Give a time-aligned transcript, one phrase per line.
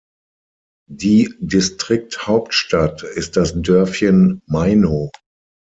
[0.89, 5.11] Die Distrikthauptstadt ist das Dörfchen Maino.